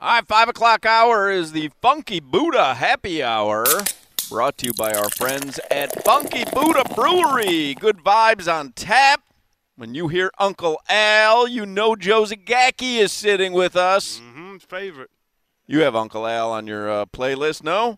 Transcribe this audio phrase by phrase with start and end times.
[0.00, 3.64] All right, 5 o'clock hour is the Funky Buddha Happy Hour.
[4.30, 7.74] Brought to you by our friends at Funky Buddha Brewery.
[7.74, 9.22] Good vibes on tap.
[9.74, 14.20] When you hear Uncle Al, you know Joe Zagacki is sitting with us.
[14.20, 15.10] Mm-hmm, favorite.
[15.66, 17.96] You have Uncle Al on your uh, playlist, no?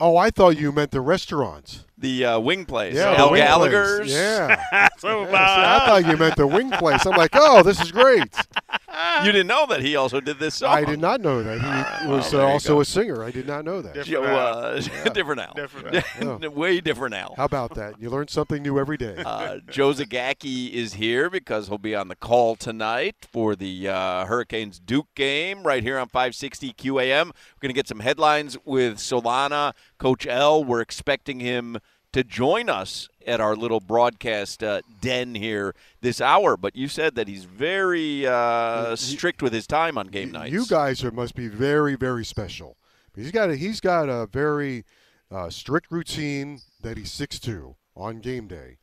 [0.00, 1.84] Oh, I thought you meant the restaurants.
[2.00, 2.94] The uh, wing place.
[2.94, 3.98] Yeah, Al the wing Gallagher's.
[3.98, 4.10] place.
[4.12, 4.88] Yeah.
[4.98, 7.04] so Yeah, see, I thought you meant the wing place.
[7.04, 8.34] I'm like, oh, this is great.
[9.24, 10.74] You didn't know that he also did this song.
[10.74, 12.00] I did not know that.
[12.02, 12.80] He was there uh, also go.
[12.80, 13.22] a singer.
[13.22, 14.04] I did not know that.
[14.04, 14.80] Joe, uh,
[15.14, 15.54] different Al.
[15.54, 16.50] Different Al.
[16.50, 17.34] Way different Al.
[17.36, 18.00] How about that?
[18.00, 19.22] You learn something new every day.
[19.24, 24.24] Uh, Joe Zagacki is here because he'll be on the call tonight for the uh,
[24.26, 27.26] Hurricanes Duke game right here on 560 QAM.
[27.26, 29.72] We're going to get some headlines with Solana.
[29.98, 31.78] Coach L, we're expecting him
[32.12, 36.56] to join us at our little broadcast uh, den here this hour.
[36.56, 40.52] But you said that he's very uh, strict with his time on game nights.
[40.52, 42.76] You guys are must be very, very special.
[43.14, 44.84] He's got a, he's got a very
[45.30, 48.78] uh, strict routine that he sticks to on game day,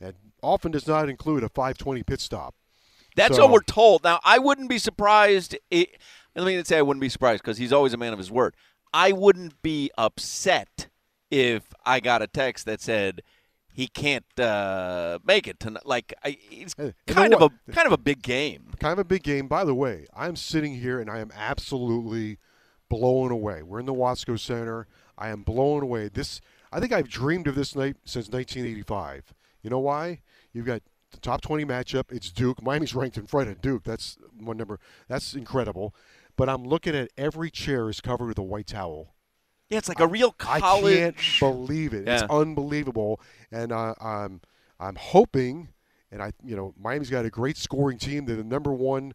[0.00, 2.54] and often does not include a 5:20 pit stop.
[3.16, 4.04] That's So- what we're told.
[4.04, 5.56] Now, I wouldn't be surprised.
[5.70, 5.90] It,
[6.36, 8.54] let me say I wouldn't be surprised because he's always a man of his word.
[8.92, 10.87] I wouldn't be upset
[11.30, 13.22] if I got a text that said
[13.72, 15.86] he can't uh, make it tonight.
[15.86, 18.72] Like I, it's Hey, kind of a kind of a big game.
[18.80, 19.46] Kind of a big game.
[19.46, 22.38] By the way, I'm sitting here and I am absolutely
[22.88, 23.62] blown away.
[23.62, 24.86] We're in the Watsco Center.
[25.16, 26.08] I am blown away.
[26.08, 26.40] This
[26.72, 29.32] I think I've dreamed of this night since 1985.
[29.62, 30.22] You know why?
[30.52, 32.10] You've got the top 20 matchup.
[32.10, 32.62] It's Duke.
[32.62, 33.84] Miami's ranked in front of Duke.
[33.84, 34.78] That's one number.
[35.08, 35.94] That's incredible.
[36.36, 39.14] But I'm looking at every chair is covered with a white towel.
[39.70, 40.62] Yeah, it's like a real college.
[40.62, 41.38] I college.
[41.40, 42.06] can't believe it.
[42.06, 42.14] Yeah.
[42.14, 43.20] It's unbelievable,
[43.52, 44.40] and uh, I'm
[44.80, 45.68] I'm hoping,
[46.10, 48.24] and I you know Miami's got a great scoring team.
[48.24, 49.12] They're the number one,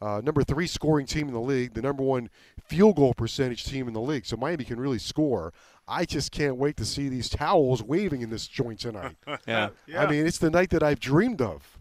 [0.00, 2.30] uh, number three scoring team in the league, the number one
[2.66, 4.26] field goal percentage team in the league.
[4.26, 5.52] So Miami can really score.
[5.88, 9.16] I just can't wait to see these towels waving in this joint tonight.
[9.46, 9.70] yeah.
[9.86, 10.02] yeah.
[10.02, 11.75] I mean, it's the night that I've dreamed of.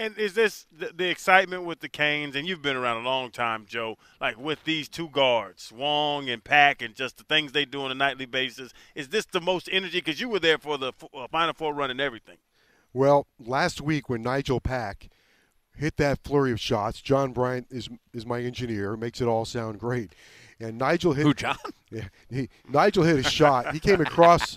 [0.00, 2.34] And is this the, the excitement with the Canes?
[2.34, 3.98] And you've been around a long time, Joe.
[4.18, 7.90] Like with these two guards, Wong and Pack, and just the things they do on
[7.90, 8.72] a nightly basis.
[8.94, 9.98] Is this the most energy?
[9.98, 12.38] Because you were there for the uh, Final Four run and everything.
[12.94, 15.10] Well, last week when Nigel Pack
[15.76, 19.78] hit that flurry of shots, John Bryant is is my engineer, makes it all sound
[19.78, 20.14] great.
[20.58, 21.58] And Nigel hit Who, John?
[21.90, 23.74] Yeah, he, Nigel hit a shot.
[23.74, 24.56] He came across,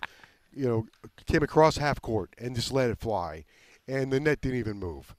[0.54, 0.86] you know,
[1.26, 3.44] came across half court and just let it fly,
[3.90, 5.14] and the net didn't even move.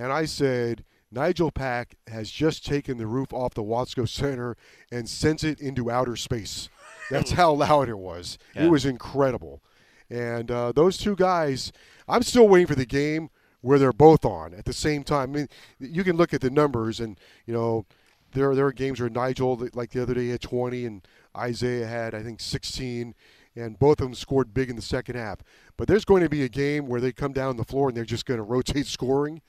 [0.00, 4.56] And I said, Nigel Pack has just taken the roof off the Watsco Center
[4.90, 6.70] and sent it into outer space.
[7.10, 8.38] That's how loud it was.
[8.56, 8.64] Yeah.
[8.64, 9.60] It was incredible.
[10.08, 11.70] And uh, those two guys,
[12.08, 13.28] I'm still waiting for the game
[13.60, 15.32] where they're both on at the same time.
[15.32, 15.48] I mean,
[15.78, 17.84] you can look at the numbers, and you know,
[18.32, 21.06] there there are games where Nigel, like the other day, had 20, and
[21.36, 23.14] Isaiah had I think 16,
[23.60, 25.38] and both of them scored big in the second half.
[25.76, 28.04] But there's going to be a game where they come down the floor and they're
[28.04, 29.42] just going to rotate scoring,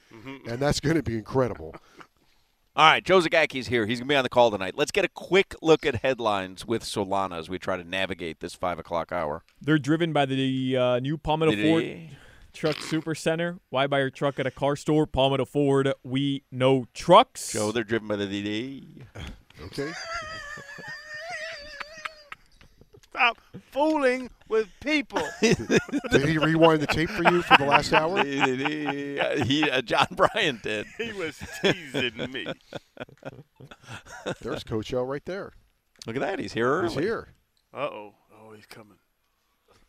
[0.47, 1.75] and that's going to be incredible.
[2.73, 3.85] All right, Joe Zagacki's here.
[3.85, 4.75] He's going to be on the call tonight.
[4.77, 8.53] Let's get a quick look at headlines with Solana as we try to navigate this
[8.53, 9.43] 5 o'clock hour.
[9.61, 12.09] They're driven by the uh, new Palmetto Did Ford he-
[12.53, 13.59] Truck Super Center.
[13.71, 15.05] Why buy your truck at a car store?
[15.05, 15.91] Palmetto Ford.
[16.03, 17.51] We know trucks.
[17.51, 19.03] Joe, they're driven by the DD.
[19.65, 19.91] Okay.
[23.11, 23.37] stop
[23.71, 25.21] fooling with people.
[25.41, 28.23] Did he rewind the tape for you for the last hour?
[28.23, 30.85] he, he, he- uh, John Bryan did.
[30.97, 32.47] he was teasing me.
[34.41, 35.51] There's Coach L right there.
[36.07, 36.39] Look at that.
[36.39, 36.89] He's here early.
[36.89, 37.27] He's here.
[37.73, 38.13] Uh oh.
[38.33, 38.97] Oh, he's coming.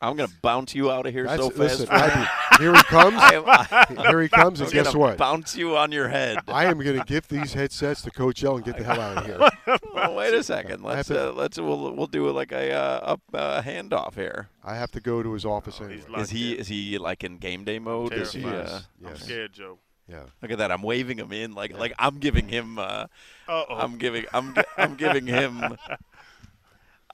[0.02, 1.80] I'm going to bounce you out of here That's, so fast.
[1.80, 3.16] listen, I, here he comes.
[3.18, 5.16] I, I, Here he comes, and guess what?
[5.16, 6.38] Bounce you on your head.
[6.48, 9.18] I am going to give these headsets to Coach L and get the hell out
[9.18, 9.78] of here.
[9.94, 10.82] well, wait a second.
[10.82, 14.48] Let's to- uh, let's we'll, we'll do it like a uh, a uh, handoff here.
[14.64, 16.20] I have to go to his office Oh, anyway.
[16.20, 16.58] Is he in.
[16.60, 18.12] is he like in game day mode?
[18.12, 18.82] Is he, Terrified.
[19.04, 19.78] uh, I'm scared, Joe.
[20.08, 20.24] Yeah.
[20.42, 20.70] look at that!
[20.72, 22.78] I'm waving him in like like I'm giving him.
[22.78, 23.06] Uh,
[23.48, 23.76] Uh oh.
[23.76, 25.76] I'm giving I'm I'm giving him.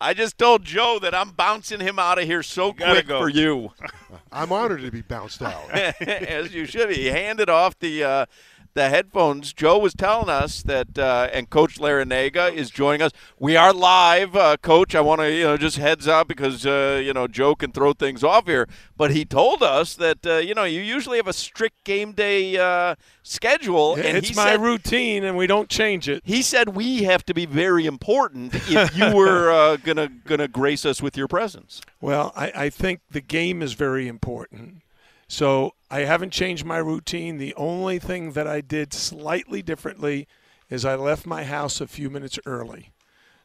[0.00, 3.20] I just told Joe that I'm bouncing him out of here so gotta quick go.
[3.20, 3.72] for you,
[4.32, 5.70] I'm honored to be bounced out.
[5.72, 6.94] as you should be.
[6.94, 8.26] He handed off the uh,
[8.74, 9.52] the headphones.
[9.52, 13.12] Joe was telling us that, uh, and Coach Larrañaga is joining us.
[13.38, 14.94] We are live, uh, Coach.
[14.94, 17.92] I want to you know just heads up because uh, you know Joe can throw
[17.92, 21.32] things off here, but he told us that uh, you know you usually have a
[21.32, 26.22] strict game day uh, schedule, and it's my said, routine, and we don't change it.
[26.24, 30.84] He said we have to be very important if you were uh, gonna gonna grace
[30.84, 31.80] us with your presence.
[32.00, 34.82] Well, I, I think the game is very important.
[35.28, 37.38] So I haven't changed my routine.
[37.38, 40.28] The only thing that I did slightly differently
[40.68, 42.92] is I left my house a few minutes early.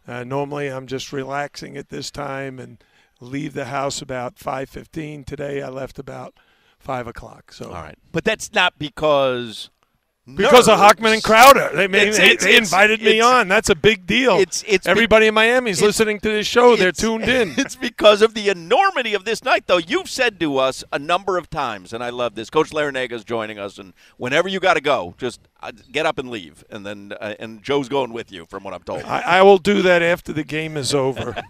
[0.05, 2.83] Uh, normally, I'm just relaxing at this time and
[3.21, 5.23] leave the house about 5:15.
[5.23, 6.33] Today, I left about
[6.79, 7.53] five o'clock.
[7.53, 9.69] So All right, but that's not because
[10.25, 10.79] because of.
[10.79, 13.47] Hochman and Crowder, they It's- they, it's- they invited me on.
[13.47, 14.37] That's a big deal.
[14.39, 16.75] It's it's be- Everybody in Miami's listening to this show.
[16.75, 17.53] They're tuned in.
[17.57, 19.77] It's because of the enormity of this night, though.
[19.79, 22.49] You've said to us a number of times, and I love this.
[22.49, 26.17] Coach Larrañaga is joining us, and whenever you got to go, just uh, get up
[26.17, 29.03] and leave, and then uh, and Joe's going with you, from what I'm told.
[29.03, 31.35] I, I will do that after the game is over.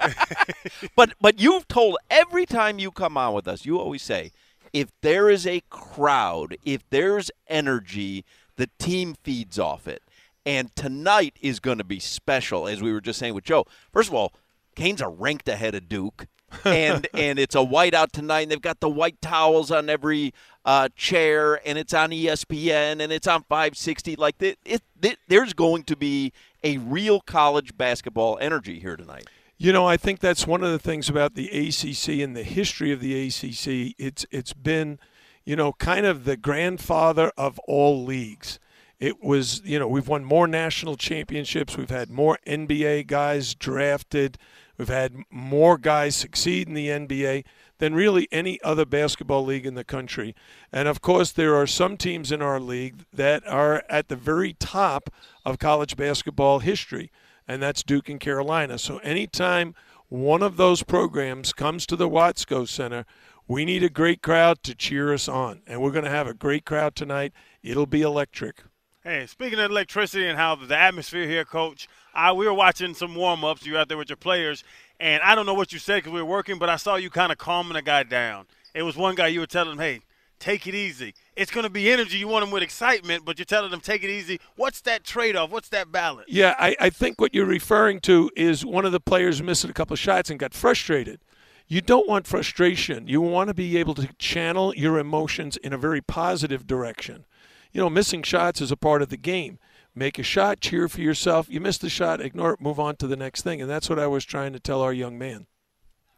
[0.96, 4.32] But but you've told every time you come on with us, you always say,
[4.72, 8.24] if there is a crowd, if there's energy,
[8.56, 10.04] the team feeds off it.
[10.46, 13.66] And tonight is going to be special, as we were just saying with Joe.
[13.94, 14.34] First of all,
[14.76, 16.28] Canes are ranked ahead of Duke.
[16.66, 20.34] and and it's a whiteout tonight, and they've got the white towels on every
[20.66, 24.16] uh, chair, and it's on ESPN, and it's on 560.
[24.18, 26.32] Like it, it, it, there's going to be
[26.64, 29.28] a real college basketball energy here tonight.
[29.58, 32.92] You know, I think that's one of the things about the ACC and the history
[32.92, 33.96] of the ACC.
[33.98, 35.00] It's it's been,
[35.46, 38.60] you know, kind of the grandfather of all leagues.
[39.00, 41.78] It was, you know, we've won more national championships.
[41.78, 44.38] We've had more NBA guys drafted.
[44.78, 47.44] We've had more guys succeed in the NBA
[47.80, 50.34] than really any other basketball league in the country.
[50.72, 54.54] And of course, there are some teams in our league that are at the very
[54.54, 55.10] top
[55.46, 57.12] of college basketball history,
[57.46, 58.78] and that's Duke and Carolina.
[58.78, 59.76] So anytime
[60.08, 63.06] one of those programs comes to the Watsco Center,
[63.48, 65.62] we need a great crowd to cheer us on.
[65.68, 67.34] And we're going to have a great crowd tonight.
[67.62, 68.64] It'll be electric.
[69.04, 73.16] Hey, speaking of electricity and how the atmosphere here, Coach, I we were watching some
[73.16, 73.66] warm ups.
[73.66, 74.64] You were out there with your players,
[74.98, 77.10] and I don't know what you said because we were working, but I saw you
[77.10, 78.46] kind of calming a guy down.
[78.74, 80.00] It was one guy you were telling him, "Hey,
[80.40, 81.16] take it easy.
[81.36, 82.18] It's going to be energy.
[82.18, 84.40] You want him with excitement, but you're telling them take it easy.
[84.56, 85.50] What's that trade off?
[85.50, 89.02] What's that balance?" Yeah, I, I think what you're referring to is one of the
[89.02, 91.20] players missed a couple of shots and got frustrated.
[91.68, 93.08] You don't want frustration.
[93.08, 97.26] You want to be able to channel your emotions in a very positive direction.
[97.72, 99.60] You know, missing shots is a part of the game.
[99.96, 101.48] Make a shot, cheer for yourself.
[101.50, 103.62] You missed the shot, ignore it, move on to the next thing.
[103.62, 105.48] And that's what I was trying to tell our young man.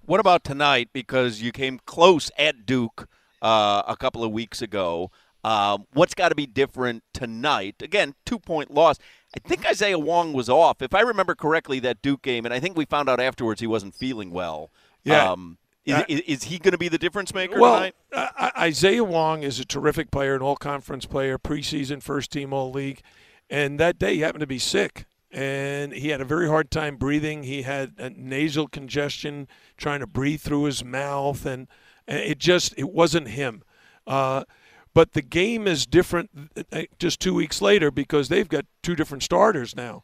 [0.06, 0.90] What about tonight?
[0.94, 3.08] Because you came close at Duke
[3.42, 5.12] uh, a couple of weeks ago.
[5.44, 7.76] Um, what's got to be different tonight?
[7.82, 8.98] Again, two point loss.
[9.36, 12.60] I think Isaiah Wong was off, if I remember correctly, that Duke game, and I
[12.60, 14.72] think we found out afterwards he wasn't feeling well.
[15.06, 15.32] Yeah.
[15.32, 17.96] Um, is, Uh, is, is he going to be the difference maker Well, tonight?
[18.12, 22.72] uh, Isaiah Wong is a terrific player, an all conference player, preseason first team all
[22.72, 23.02] league.
[23.50, 25.06] And that day he happened to be sick.
[25.32, 27.44] And he had a very hard time breathing.
[27.44, 29.48] He had a nasal congestion,
[29.78, 31.68] trying to breathe through his mouth, and
[32.08, 33.62] and it just it wasn't him.
[34.08, 34.46] Uh,
[34.94, 36.30] but the game is different
[36.72, 40.04] uh, just two weeks later because they've got two different starters now.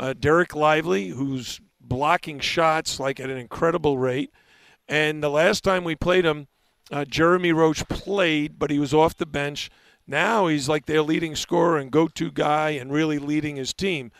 [0.00, 4.32] Uh, Dereck Lively, who's blocking shots like at an incredible rate,
[4.88, 6.48] and the last time we played him,
[6.90, 9.70] uh, Jeremy Roach played, but he was off the bench.
[10.06, 14.10] Now he's like their leading scorer and go-to guy, and really leading his team.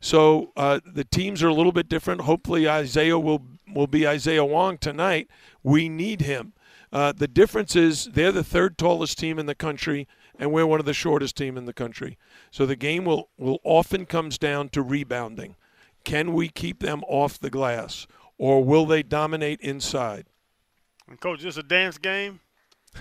[0.00, 2.22] So uh, the teams are a little bit different.
[2.22, 5.28] Hopefully Isaiah will will be Isaiah Wong tonight.
[5.62, 6.54] We need him.
[6.92, 10.08] Uh, the difference is they're the third tallest team in the country,
[10.38, 12.18] and we're one of the shortest team in the country.
[12.50, 15.54] So the game will, will often comes down to rebounding.
[16.02, 18.06] Can we keep them off the glass?
[18.40, 20.24] Or will they dominate inside?
[21.06, 22.40] And coach, is this a dance game?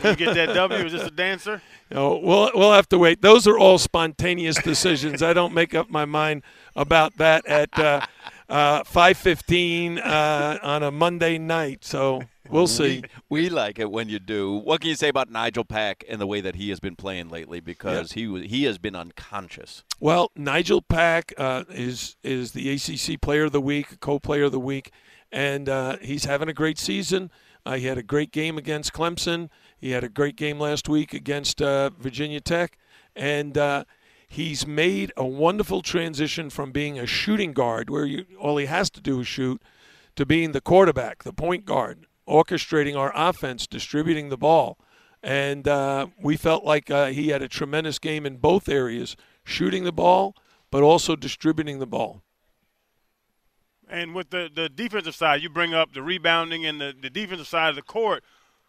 [0.02, 1.62] When you get that W, is this a dancer?
[1.90, 3.24] You know, we'll we'll have to wait.
[3.24, 5.24] Those are all spontaneous decisions.
[5.24, 6.44] I don't make up my mind
[6.76, 8.06] about that at uh,
[8.48, 11.84] uh, five fifteen uh, on a Monday night.
[11.84, 13.02] So we'll see.
[13.28, 14.54] We, we like it when you do.
[14.54, 17.30] What can you say about Nigel Pack and the way that he has been playing
[17.30, 17.60] lately?
[17.60, 19.84] Because he was he has been unconscious.
[20.00, 24.60] Well, Nigel Pack uh, is is the ACC Player of the Week, co-player of the
[24.60, 24.92] week,
[25.32, 27.32] and uh, he's having a great season.
[27.66, 29.50] Uh, he had a great game against Clemson.
[29.78, 32.78] He had a great game last week against uh, Virginia Tech,
[33.16, 33.84] and uh,
[34.28, 38.90] he's made a wonderful transition from being a shooting guard, where you, all he has
[38.92, 39.62] to do is shoot,
[40.16, 44.78] to being the quarterback, the point guard, orchestrating our offense, distributing the ball.
[45.22, 49.84] And uh, we felt like uh, he had a tremendous game in both areas, shooting
[49.84, 50.36] the ball,
[50.72, 52.22] but also distributing the ball.
[53.90, 57.48] And with the, the defensive side, you bring up the rebounding and the, the defensive
[57.48, 58.24] side of the court.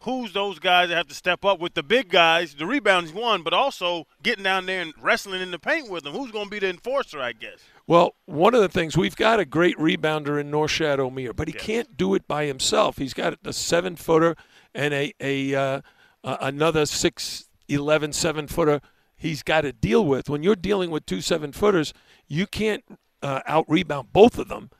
[0.05, 2.55] Who's those guys that have to step up with the big guys?
[2.55, 6.15] The rebounding's one, but also getting down there and wrestling in the paint with them.
[6.15, 7.59] Who's going to be the enforcer, I guess?
[7.87, 11.55] Well, one of the things we've got a great rebounder in Norchad Omier, but he
[11.55, 11.63] Yes.
[11.63, 12.97] can't do it by himself.
[12.97, 14.37] He's got a seven footer
[14.75, 15.81] and a a uh,
[16.25, 18.81] uh, another six eleven seven footer.
[19.17, 20.31] He's got to deal with.
[20.31, 21.93] When you're dealing with two seven footers,
[22.27, 22.85] you can't
[23.23, 24.71] uh, out rebound both of them.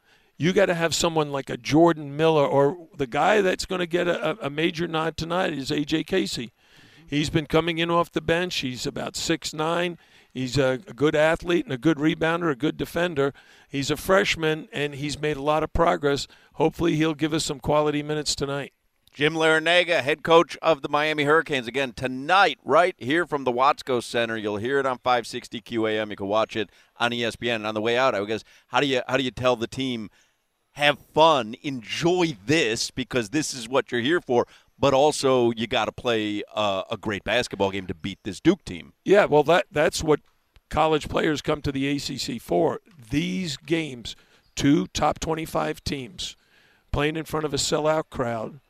[0.41, 3.87] You got to have someone like a Jordan Miller or the guy that's going to
[3.87, 6.51] get a, a major nod tonight is AJ Casey.
[7.07, 8.57] He's been coming in off the bench.
[8.61, 9.99] He's about six nine.
[10.33, 13.35] He's a, good athlete and a good rebounder, a good defender.
[13.69, 16.27] He's a freshman and he's made a lot of progress.
[16.55, 18.73] Hopefully, he'll give us some quality minutes tonight.
[19.13, 24.03] Jim Larrañaga, head coach of the Miami Hurricanes, again tonight, right here from the Watsco
[24.03, 24.39] Center.
[24.39, 26.09] You'll hear it on 560 QAM.
[26.09, 27.57] You can watch it on ESPN.
[27.57, 29.67] And on the way out, I guess, how do you how do you tell the
[29.67, 30.09] team,
[30.73, 34.47] have fun, enjoy this because this is what you're here for,
[34.79, 38.65] but also you got to play uh, a great basketball game to beat this Duke
[38.65, 38.93] team.
[39.05, 40.21] Yeah, well, that that's what
[40.71, 42.81] college players come to the ACC for.
[43.11, 44.17] These games,
[44.55, 46.37] two top 25 teams
[46.93, 48.61] playing in front of a sellout crowd,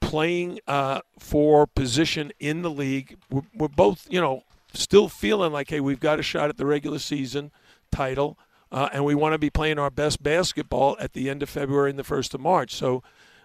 [0.00, 3.16] playing uh, for position in the league.
[3.30, 4.42] We're, we're both, you know,
[4.74, 7.50] still feeling like, hey, we've got a shot at the regular season
[7.90, 8.38] title,
[8.72, 11.90] uh, and we want to be playing our best basketball at the end of February
[11.90, 12.74] and the first of March.
[12.74, 13.02] So.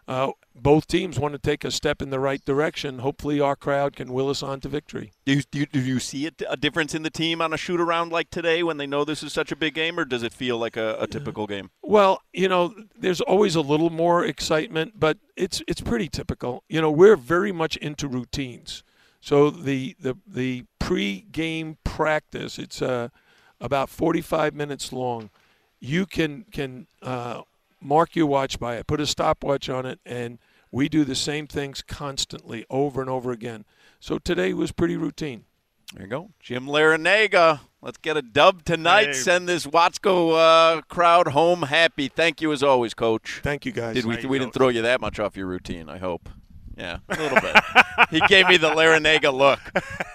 [0.10, 3.00] Uh, both teams want to take a step in the right direction.
[3.00, 5.12] Hopefully, our crowd can will us on to victory.
[5.26, 7.58] Do you, do you, do you see a, a difference in the team on a
[7.58, 10.24] shoot around like today when they know this is such a big game, or does
[10.24, 11.72] it feel like a, a typical game?
[11.82, 16.64] Well, you know, there's always a little more excitement, but it's it's pretty typical.
[16.70, 18.86] You know, we're very much into routines.
[19.20, 23.10] So the the the pre-game practice, it's uh,
[23.60, 25.30] about 45 minutes long.
[25.80, 27.42] You can can uh,
[27.82, 30.40] mark your watch by it, put a stopwatch on it, and
[30.72, 33.66] we do the same things constantly over and over again.
[34.00, 35.46] So today was pretty routine.
[35.94, 36.30] There you go.
[36.40, 37.62] Jim Larrañaga.
[37.82, 39.08] Let's get a dub tonight.
[39.08, 39.14] Hey.
[39.14, 40.34] Send this Watsco
[40.78, 42.10] uh, crowd home happy.
[42.10, 43.40] Thank you as always, Coach.
[43.44, 43.96] Thank you, guys.
[43.96, 44.16] Did we?
[44.16, 45.88] Thank you, We didn't throw you that much off your routine.
[45.88, 46.30] I hope.
[46.78, 47.56] Yeah, a little bit.
[48.12, 49.60] he gave me the Larrañaga look.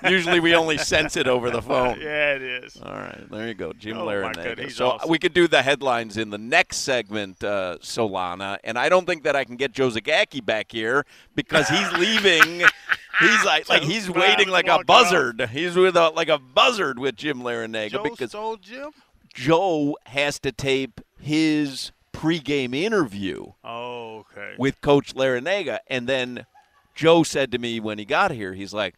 [0.08, 1.98] Usually we only sense it over the phone.
[2.00, 2.80] Yeah, it is.
[2.80, 4.60] All right, there you go, Jim Oh, Larrañaga.
[4.60, 5.10] he's so awesome.
[5.10, 9.24] we could do the headlines in the next segment, uh, Solana, and I don't think
[9.24, 11.04] that I can get Joe Zagacki back here
[11.34, 12.60] because he's leaving.
[13.20, 15.48] He's like, like he's waiting like a buzzard.
[15.50, 18.90] He's with a, like a buzzard with Jim Larrañaga Joe because stole Jim?
[19.34, 24.54] Joe has to tape his pregame interview Oh, okay.
[24.58, 25.78] with Coach Larrañaga.
[25.88, 26.46] And then
[26.94, 28.94] Joe said to me when he got here, he's like,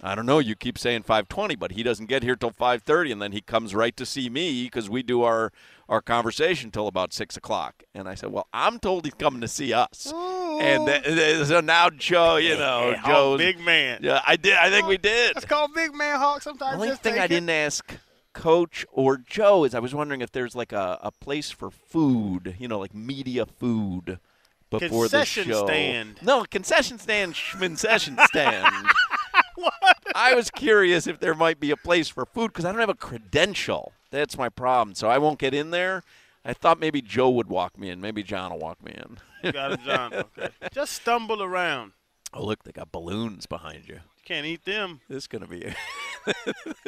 [0.00, 0.38] I don't know.
[0.38, 3.74] You keep saying 5:20, but he doesn't get here till 5:30, and then he comes
[3.74, 5.52] right to see me because we do our
[5.88, 7.82] our conversation till about six o'clock.
[7.94, 10.12] And I said, Well, I'm told he's coming to see us.
[10.14, 10.60] Ooh.
[10.60, 14.00] And th- th- so now Joe, you know, Joe's big man.
[14.02, 14.54] Yeah, I did.
[14.54, 15.36] I think we did.
[15.36, 16.78] It's called Big Man Hawk sometimes.
[16.78, 17.28] The only thing I it.
[17.28, 17.98] didn't ask
[18.34, 22.54] Coach or Joe is I was wondering if there's like a, a place for food,
[22.58, 24.20] you know, like media food
[24.70, 25.66] before Concession the show.
[25.66, 26.18] stand.
[26.22, 28.66] No, concession stand, concession stand.
[30.14, 32.88] I was curious if there might be a place for food because I don't have
[32.88, 33.92] a credential.
[34.10, 34.94] That's my problem.
[34.94, 36.02] So I won't get in there.
[36.44, 38.00] I thought maybe Joe would walk me in.
[38.00, 39.52] Maybe John will walk me in.
[39.52, 40.12] Got it, John.
[40.38, 40.48] Okay.
[40.72, 41.92] Just stumble around.
[42.32, 44.00] Oh, look, they got balloons behind you.
[44.28, 45.00] You can't eat them.
[45.08, 45.74] This is going to be.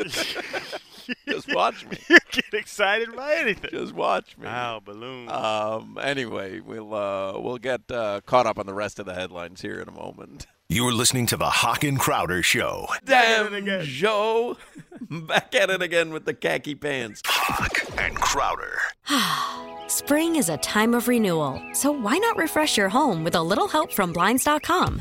[1.27, 1.97] Just watch me.
[2.11, 3.71] You get excited by anything.
[3.71, 4.45] Just watch me.
[4.45, 5.31] Wow, balloons.
[5.31, 5.99] Um.
[6.03, 9.81] Anyway, we'll uh, we'll get uh, caught up on the rest of the headlines here
[9.81, 10.49] in a moment.
[10.69, 12.87] You're listening to the Hawk and Crowder Show.
[13.07, 13.85] Damn, again.
[13.87, 14.59] Joe,
[15.11, 17.23] back at it again with the khaki pants.
[17.25, 18.79] Hawk and Crowder.
[19.89, 23.67] Spring is a time of renewal, so why not refresh your home with a little
[23.67, 25.01] help from Blinds.com?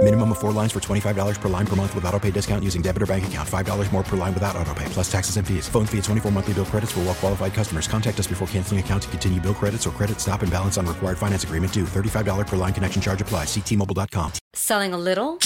[0.00, 2.80] Minimum of four lines for $25 per line per month with auto pay discount using
[2.80, 3.48] debit or bank account.
[3.48, 5.68] $5 more per line without auto pay, plus taxes and fees.
[5.68, 7.88] Phone fee at 24 monthly bill credits for all well qualified customers.
[7.88, 10.86] Contact us before canceling account to continue bill credits or credit stop and balance on
[10.86, 11.84] required finance agreement due.
[11.84, 13.44] $35 per line connection charge apply.
[13.44, 14.30] Ctmobile.com.
[14.54, 15.40] Selling a little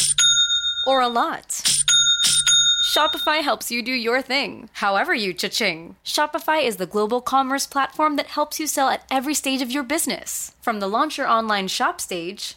[0.87, 1.63] or a lot?
[2.93, 5.97] Shopify helps you do your thing, however you cha-ching.
[6.05, 9.83] Shopify is the global commerce platform that helps you sell at every stage of your
[9.83, 10.53] business.
[10.61, 12.57] From the launch your online shop stage,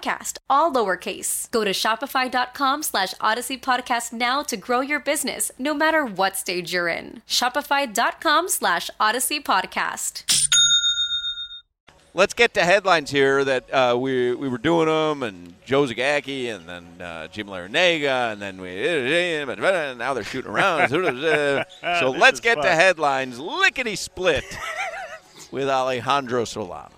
[0.49, 1.49] all lowercase.
[1.51, 6.73] Go to shopify.com slash odyssey podcast now to grow your business, no matter what stage
[6.73, 7.21] you're in.
[7.27, 10.23] Shopify.com slash odyssey podcast.
[12.13, 16.53] Let's get to headlines here that uh, we we were doing them, and Joe Zagacki,
[16.53, 20.89] and then uh, Jim Larrañaga, and then we and now they're shooting around.
[20.89, 22.65] so let's get fun.
[22.65, 23.39] to headlines.
[23.39, 24.43] Lickety split
[25.51, 26.91] with Alejandro Solana.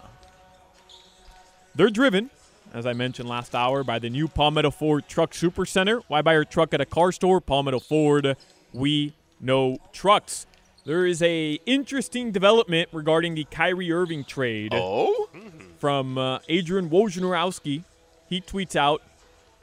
[1.75, 2.31] They're driven,
[2.73, 5.99] as I mentioned last hour, by the new Palmetto Ford Truck Super Center.
[6.07, 7.39] Why buy your truck at a car store?
[7.39, 8.36] Palmetto Ford.
[8.73, 10.47] We know trucks.
[10.86, 14.73] There is a interesting development regarding the Kyrie Irving trade.
[14.73, 15.29] Oh,
[15.77, 17.83] from uh, Adrian Wojnarowski.
[18.27, 19.03] He tweets out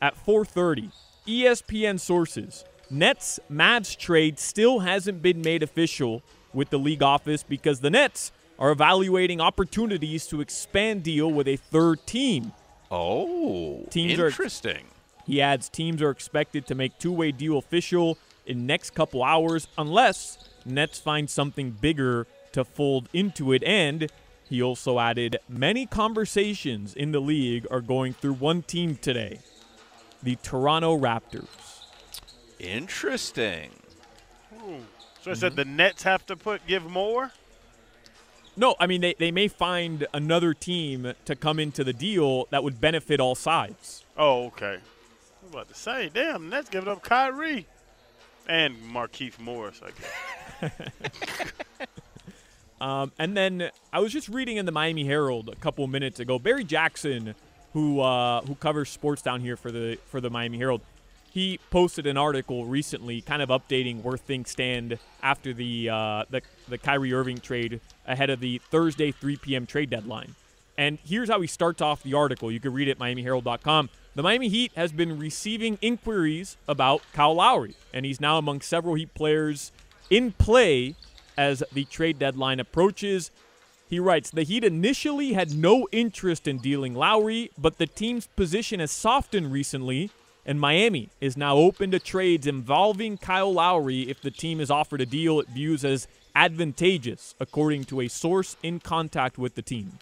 [0.01, 0.93] at 4:30.
[1.27, 6.23] ESPN sources: Nets Mavs trade still hasn't been made official
[6.55, 11.57] with the league office because the Nets are evaluating opportunities to expand deal with a
[11.57, 12.53] third team.
[12.91, 14.87] Oh, Teams are- interesting.
[15.27, 20.39] He adds teams are expected to make two-way deal official in next couple hours unless
[20.65, 24.11] Nets find something bigger to fold into it and
[24.51, 29.39] he also added many conversations in the league are going through one team today.
[30.25, 31.85] The Toronto Raptors.
[32.59, 33.71] Interesting.
[35.23, 35.57] So I said mm-hmm.
[35.57, 37.31] the Nets have to put give more.
[38.61, 42.63] No, I mean they, they may find another team to come into the deal that
[42.63, 44.05] would benefit all sides.
[44.19, 44.75] Oh, okay.
[44.77, 47.67] I was about to say, damn, Nets giving up Kyrie
[48.47, 49.81] and Markieff Morris.
[49.83, 50.73] I guess.
[52.81, 56.39] Um, and then I was just reading in the Miami Herald a couple minutes ago.
[56.39, 57.35] Barry Jackson,
[57.75, 60.81] who uh, who covers sports down here for the for the Miami Herald,
[61.31, 66.43] he posted an article recently, kind of updating where things stand after the uh, the
[66.69, 69.67] the Kyrie Irving trade ahead of the Thursday 3 p.m.
[69.67, 70.35] trade deadline.
[70.77, 72.51] And here's how he starts off the article.
[72.51, 73.91] You can read it at MiamiHerald.com.
[74.15, 78.95] The Miami Heat has been receiving inquiries about Kyle Lowry, and he's now among several
[78.95, 79.73] Heat players
[80.09, 80.97] in play
[81.37, 83.31] as the trade deadline approaches.
[83.89, 88.81] He writes The Heat initially had no interest in dealing Lowry, but the team's position
[88.81, 90.11] has softened recently
[90.51, 95.01] And Miami is now open to trades involving Kyle Lowry if the team is offered
[95.01, 100.01] a deal it views as advantageous, according to a source in contact with the team.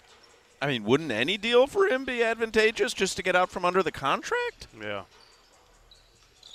[0.62, 3.82] I mean, wouldn't any deal for him be advantageous just to get out from under
[3.82, 4.68] the contract?
[4.80, 5.02] Yeah.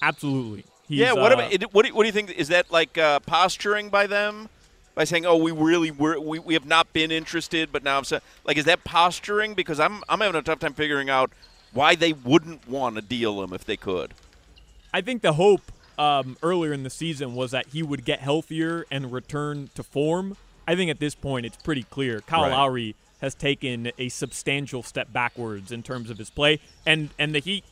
[0.01, 0.65] Absolutely.
[0.87, 1.13] He's, yeah.
[1.13, 1.85] What uh, about it- what?
[1.85, 2.31] Do, what do you think?
[2.31, 4.49] Is that like uh, posturing by them?
[4.95, 8.05] By saying, "Oh, we really were, we, we have not been interested, but now I'm
[8.05, 9.53] so, like, is that posturing?
[9.53, 11.31] Because I'm I'm having a tough time figuring out
[11.73, 14.13] why they wouldn't want to deal him if they could.
[14.93, 15.61] I think the hope
[15.97, 20.37] um, earlier in the season was that he would get healthier and return to form.
[20.67, 22.21] I think at this point it's pretty clear.
[22.21, 22.51] Kyle Right.
[22.51, 27.39] Lowry has taken a substantial step backwards in terms of his play, and and the
[27.39, 27.63] Heat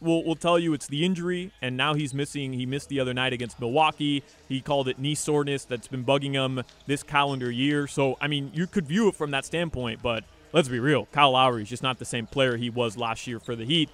[0.00, 2.52] will will tell you it's the injury, and now he's missing.
[2.52, 4.22] He missed the other night against Milwaukee.
[4.48, 7.86] He called it knee soreness that's been bugging him this calendar year.
[7.86, 11.06] So I mean, you could view it from that standpoint, but let's be real.
[11.12, 13.90] Kyle Lowry is just not the same player he was last year for the Heat.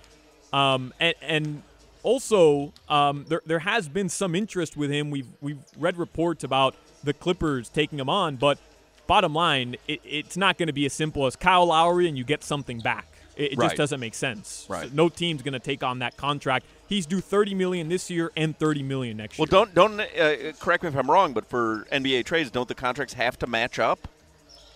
[0.52, 1.62] Um, and, and
[2.02, 5.10] also, um, there, there has been some interest with him.
[5.10, 8.58] We've, we've read reports about the Clippers taking him on, but
[9.06, 12.24] bottom line, it, it's not going to be as simple as Kyle Lowry and you
[12.24, 13.06] get something back.
[13.36, 13.66] It, it Right.
[13.68, 14.66] just doesn't make sense.
[14.68, 14.88] Right.
[14.88, 16.66] So no team's going to take on that contract.
[16.88, 19.58] He's due 30 million this year and 30 million next Well, year.
[19.60, 22.74] Well, don't don't uh, correct me if I'm wrong, but for NBA trades, don't the
[22.74, 24.08] contracts have to match up?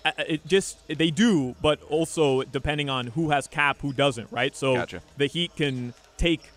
[0.04, 4.54] Uh, it just they do, but also depending on who has cap, who doesn't, right?
[4.54, 5.00] So Gotcha.
[5.16, 6.50] the Heat can take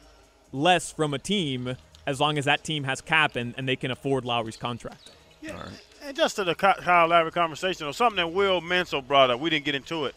[0.52, 3.92] less from a team as long as that team has cap and, and they can
[3.92, 5.12] afford Lowry's contract.
[5.42, 5.68] Yeah.
[6.04, 9.40] And just to the Ky- Kyle Lowry conversation, or something that Will Manso brought up,
[9.40, 10.16] we didn't get into it.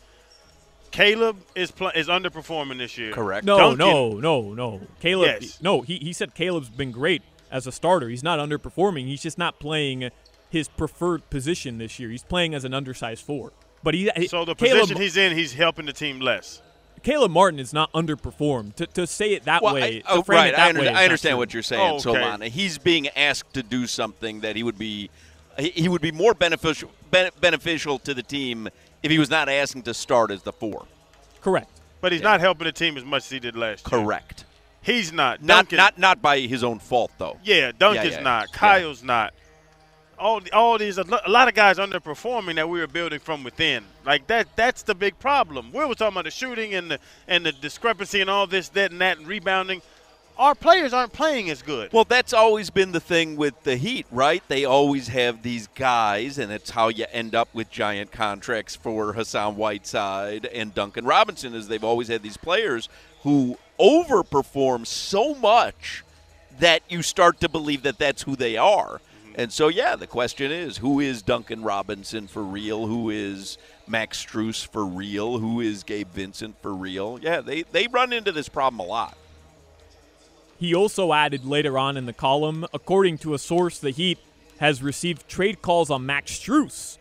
[0.90, 3.12] Caleb is pl- is underperforming this year.
[3.12, 3.44] Correct.
[3.44, 4.80] No, Duncan- no, no, no.
[5.00, 5.60] Caleb, Yes.
[5.62, 8.08] no, he, he said Caleb's been great as a starter.
[8.08, 9.06] He's not underperforming.
[9.06, 10.10] He's just not playing
[10.50, 12.10] his preferred position this year.
[12.10, 13.52] He's playing as an undersized four.
[13.82, 16.60] But he, So the Caleb, position he's in, he's helping the team less.
[17.02, 18.74] Caleb Martin is not underperformed.
[18.74, 20.52] To, to say it that Well, way, oh, I, oh, to frame right.
[20.52, 22.20] it I, under- way I understand what you're saying, Oh, okay.
[22.20, 22.48] Solana.
[22.48, 25.08] He's being asked to do something that he would be
[25.58, 26.90] he, he would be more beneficial
[27.40, 28.68] beneficial to the team
[29.02, 30.84] if he was not asking to start as the four.
[31.40, 31.70] Correct.
[32.02, 34.00] But he's not helping the team as much as he did last year.
[34.02, 34.44] Correct.
[34.82, 35.42] He's not.
[35.42, 37.38] Not Duncan, not not by his own fault though.
[37.42, 38.48] Yeah, Duncan's yeah, not.
[38.52, 38.58] yeah.
[38.58, 39.32] Kyle's not.
[40.20, 43.84] All all these a lot of guys underperforming that we were building from within.
[44.04, 45.72] Like that that's the big problem.
[45.72, 48.92] We were talking about the shooting and the and the discrepancy and all this that
[48.92, 49.80] and that and rebounding.
[50.36, 51.92] Our players aren't playing as good.
[51.92, 54.42] Well, that's always been the thing with the Heat, right?
[54.48, 59.12] They always have these guys, and it's how you end up with giant contracts for
[59.12, 62.88] Hassan Whiteside and Duncan Robinson, is they've always had these players
[63.22, 66.04] who overperform so much
[66.58, 69.02] that you start to believe that that's who they are.
[69.34, 72.86] And so, yeah, the question is who is Duncan Robinson for real?
[72.86, 75.38] Who is Max Strus for real?
[75.38, 77.18] Who is Gabe Vincent for real?
[77.22, 79.16] Yeah, they, they run into this problem a lot.
[80.58, 84.18] He also added later on in the column, according to a source, the Heat
[84.58, 86.98] has received trade calls on Max Strus.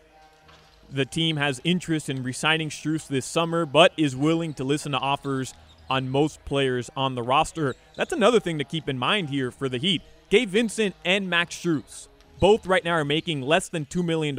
[0.91, 4.97] The team has interest in resigning Strus this summer, but is willing to listen to
[4.97, 5.53] offers
[5.89, 7.75] on most players on the roster.
[7.95, 10.01] That's another thing to keep in mind here for the Heat.
[10.29, 12.07] Gabe Vincent and Max Strus,
[12.39, 14.37] both right now are making less than $2 million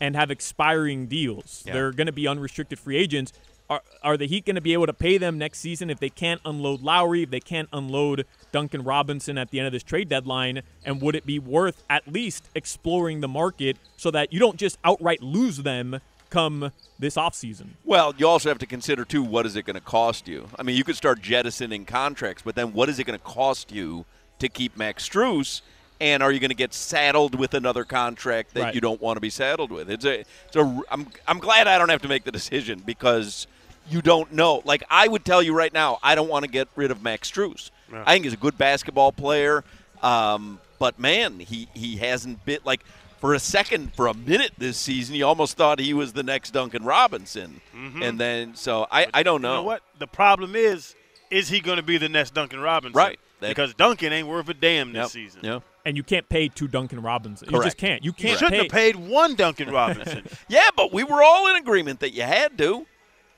[0.00, 1.62] and have expiring deals.
[1.66, 1.74] Yeah.
[1.74, 3.32] They're going to be unrestricted free agents.
[3.68, 6.08] Are, are the Heat going to be able to pay them next season if they
[6.08, 10.08] can't unload Lowry, if they can't unload Duncan Robinson at the end of this trade
[10.08, 10.62] deadline?
[10.84, 14.78] And would it be worth at least exploring the market so that you don't just
[14.84, 16.00] outright lose them
[16.30, 17.70] come this offseason?
[17.84, 20.48] Well, you also have to consider too what is it going to cost you.
[20.58, 23.72] I mean, you could start jettisoning contracts, but then what is it going to cost
[23.72, 24.04] you
[24.38, 25.62] to keep Max Strus?
[26.00, 28.74] And are you going to get saddled with another contract that Right.
[28.74, 29.88] you don't want to be saddled with?
[29.90, 30.82] It's a, it's a.
[30.90, 33.46] I'm, I'm glad I don't have to make the decision because
[33.88, 34.60] you don't know.
[34.66, 37.30] Like I would tell you right now, I don't want to get rid of Max
[37.30, 37.70] Strus.
[37.92, 39.64] I think he's a good basketball player,
[40.02, 42.82] um, but man, he he hasn't been like
[43.20, 46.50] for a second, for a minute this season, you almost thought he was the next
[46.50, 49.52] Duncan Robinson, and then so I I don't know.
[49.52, 49.82] You know what?
[49.98, 50.94] The problem is,
[51.30, 52.98] is he going to be the next Duncan Robinson?
[52.98, 53.18] Right.
[53.40, 55.08] That- because Duncan ain't worth a damn this Yep.
[55.10, 55.40] season.
[55.44, 55.60] Yeah.
[55.86, 57.48] And you can't pay two Duncan Robinson.
[57.50, 58.04] You just can't.
[58.04, 58.62] You You can't You shouldn't pay.
[58.64, 60.24] have paid one Duncan Robinson.
[60.48, 62.86] Yeah, but we were all in agreement that you had to.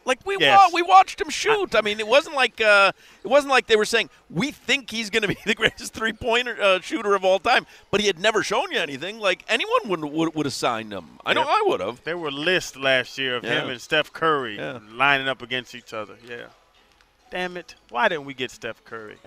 [0.06, 0.58] Like we Yes.
[0.58, 1.74] wa- we watched him shoot.
[1.74, 5.11] I mean, it wasn't like uh, it wasn't like they were saying we think he's
[5.11, 8.18] going to be the greatest three pointer uh, shooter of all time, but he had
[8.18, 9.18] never shown you anything.
[9.18, 11.18] Like anyone would would, would have signed him.
[11.26, 11.48] I know Yep.
[11.50, 12.02] I would have.
[12.04, 14.78] there were lists last year of him and Steph Curry Yeah.
[14.90, 16.16] lining up against each other.
[16.26, 16.46] Yeah.
[17.30, 17.74] Damn it!
[17.90, 19.18] Why didn't we get Steph Curry?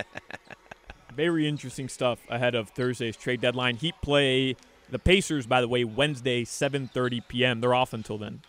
[1.16, 3.76] Very interesting stuff ahead of Thursday's trade deadline.
[3.76, 4.56] Heat play
[4.90, 7.62] the Pacers, by the way, Wednesday, 7:30 p.m.
[7.62, 8.42] They're off until then.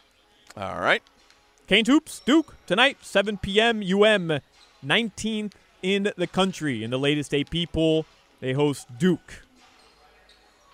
[0.57, 1.03] All right.
[1.67, 3.79] Canes hoops, Duke tonight, 7 p.m.
[3.79, 4.41] UM,
[4.85, 8.05] 19th in the country in the latest AP poll.
[8.41, 9.45] They host Duke.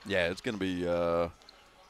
[0.07, 1.29] Yeah, it's going to be uh,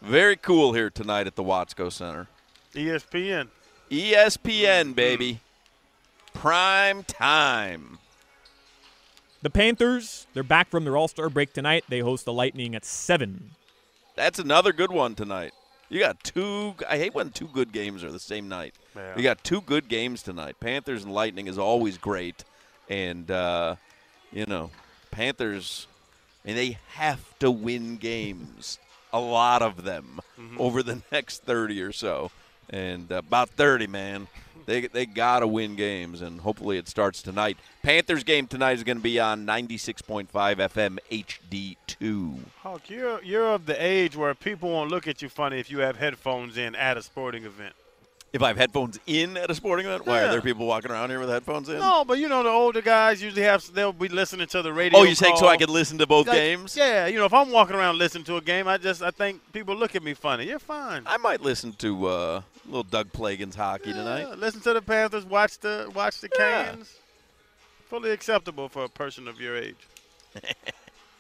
[0.02, 2.26] very cool here tonight at the Watsco Center.
[2.74, 3.48] ESPN.
[3.90, 5.40] ESPN, baby.
[6.34, 7.98] Prime time.
[9.40, 11.84] The Panthers, they're back from their All Star break tonight.
[11.88, 13.50] They host the Lightning at 7.
[14.16, 15.52] That's another good one tonight.
[15.88, 16.74] You got two.
[16.88, 18.74] I hate when two good games are the same night.
[18.96, 19.16] Yeah.
[19.16, 20.56] You got two good games tonight.
[20.60, 22.44] Panthers and Lightning is always great,
[22.90, 23.76] and uh,
[24.32, 24.70] you know,
[25.10, 25.86] Panthers,
[26.44, 28.78] and they have to win games,
[29.12, 30.20] a lot of them
[30.58, 32.30] over the next thirty or so,
[32.68, 34.26] and uh, about thirty, man.
[34.68, 37.56] They, they got to win games, and hopefully it starts tonight.
[37.82, 42.38] Panthers game tonight is going to be on 96.5 FM HD2.
[42.58, 45.78] Hawk, you're you're of the age where people won't look at you funny if you
[45.78, 47.72] have headphones in at a sporting event.
[48.30, 51.08] If I have headphones in at a sporting event, why are there people walking around
[51.08, 51.78] here with headphones in?
[51.78, 54.98] No, but you know the older guys usually have they'll be listening to the radio.
[54.98, 56.76] Oh, you saying so I can listen to both Like, games?
[56.76, 59.40] Yeah, you know if I'm walking around listening to a game, I just I think
[59.54, 60.44] people look at me funny.
[60.46, 61.04] You're fine.
[61.06, 64.38] I might listen to uh, little Doug Plagens hockey Yeah, tonight.
[64.38, 65.24] listen to the Panthers.
[65.24, 66.72] Watch the watch the Yeah.
[66.72, 66.96] Canes.
[67.88, 69.76] Fully acceptable for a person of your age.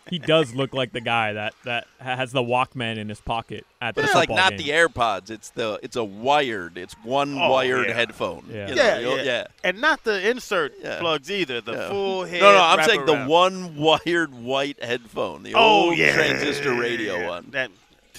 [0.10, 3.94] He does look like the guy that, that has the Walkman in his pocket at
[3.94, 4.00] the.
[4.00, 4.58] But the it's like not game.
[4.58, 5.30] the AirPods.
[5.30, 6.78] It's the it's a wired.
[6.78, 7.94] It's one Oh, wired yeah.
[7.94, 8.44] headphone.
[8.50, 8.68] Yeah.
[8.68, 9.46] You know, yeah, you'll- yeah, yeah.
[9.64, 10.98] and not the insert Yeah.
[11.00, 11.60] plugs either.
[11.60, 11.88] The Yeah.
[11.88, 12.40] full head.
[12.40, 17.26] No, no, I'm saying the one wired white headphone, the Oh old yeah, transistor radio
[17.28, 17.48] one.
[17.50, 17.70] That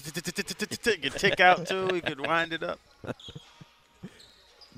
[0.16, 1.90] you could tick out too.
[1.94, 2.80] You could wind it up.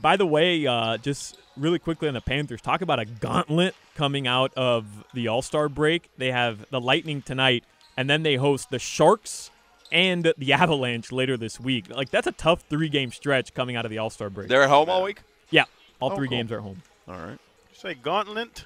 [0.01, 4.25] By the way, uh, just really quickly on the Panthers, talk about a gauntlet coming
[4.27, 6.09] out of the All Star break.
[6.17, 7.63] They have the Lightning tonight,
[7.95, 9.51] and then they host the Sharks
[9.91, 11.89] and the Avalanche later this week.
[11.93, 14.47] Like that's a tough three game stretch coming out of the All Star break.
[14.49, 15.21] They're at home all week.
[15.51, 15.65] yeah,
[15.99, 16.37] all Oh, three cool.
[16.37, 16.81] games are at home.
[17.07, 17.31] All right.
[17.31, 18.65] You Say gauntlet.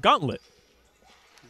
[0.00, 0.40] Gauntlet.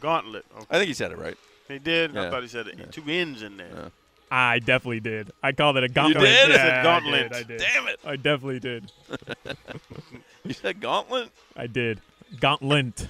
[0.01, 0.45] Gauntlet.
[0.55, 0.65] Okay.
[0.69, 1.37] I think he said it right.
[1.67, 2.13] He did.
[2.13, 2.27] Yeah.
[2.27, 2.91] I thought he said it.
[2.91, 3.91] Two ends in there.
[4.29, 5.31] I definitely did.
[5.41, 6.23] I called it a gauntlet.
[6.25, 6.49] did?
[6.49, 7.25] Yeah, I said gauntlet.
[7.25, 7.59] I did, I did.
[7.59, 7.99] Damn it!
[8.05, 8.91] I definitely did.
[10.43, 11.99] You said gauntlet I did.
[12.39, 13.09] Gauntlet.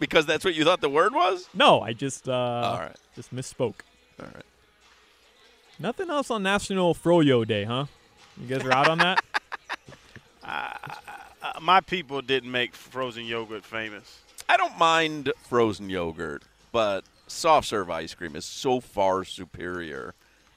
[0.00, 1.46] because that's what you thought the word was.
[1.52, 2.96] No, I just uh, All right.
[3.14, 3.80] just misspoke.
[4.18, 4.44] All right.
[5.78, 7.84] Nothing else on National Froyo Day, huh?
[8.40, 9.22] You guys are out on that?
[10.44, 10.72] Uh,
[11.60, 14.22] my people didn't make frozen yogurt famous.
[14.48, 16.42] I don't mind frozen yogurt,
[16.72, 20.14] but soft serve ice cream is so far superior.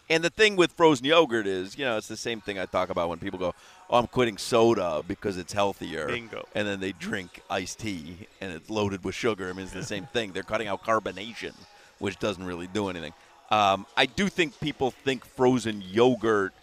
[0.09, 2.89] And the thing with frozen yogurt is, you know, it's the same thing I talk
[2.89, 3.55] about when people go,
[3.89, 6.47] "Oh, I'm quitting soda because it's healthier." Bingo.
[6.53, 9.49] And then they drink iced tea and it's loaded with sugar.
[9.49, 10.31] I mean, it's the same thing.
[10.31, 11.53] They're cutting out carbonation,
[11.97, 13.13] which doesn't really do anything.
[13.49, 16.53] Um, I do think people think frozen yogurt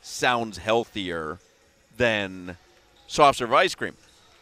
[0.00, 1.38] sounds healthier
[1.96, 2.56] than
[3.06, 3.94] soft serve ice cream.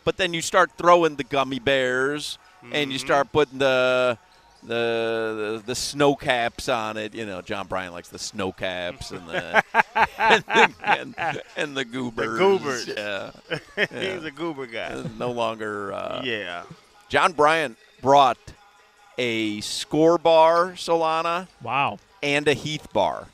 [0.05, 2.39] But then you start throwing the gummy bears
[2.73, 4.19] and you start putting the
[4.67, 7.15] the, the the Sno-Caps on it.
[7.15, 9.63] You know, John Bryan likes the Sno-Caps and the
[10.19, 12.39] and, and, and the goobers.
[12.39, 12.87] goobers.
[12.89, 13.31] Yeah.
[13.77, 15.05] He's a goober guy.
[15.19, 15.93] No longer.
[15.93, 16.65] Uh, yeah.
[17.09, 18.39] John Bryan brought
[19.19, 21.99] a Skor bar, Solana, Wow.
[22.23, 23.29] and a Heath bar,